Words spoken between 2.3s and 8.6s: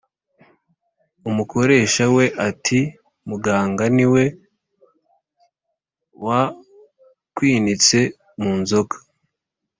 ati muganga ni we wakwinitse mu